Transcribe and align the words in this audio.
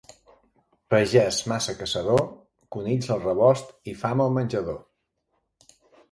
Pagès 0.93 1.41
massa 1.51 1.75
caçador, 1.81 2.23
conills 2.75 3.09
al 3.15 3.21
rebost 3.25 3.91
i 3.91 3.93
fam 4.05 4.23
al 4.25 4.33
menjador. 4.39 4.81